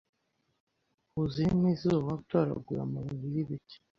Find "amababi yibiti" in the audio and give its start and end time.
2.83-3.75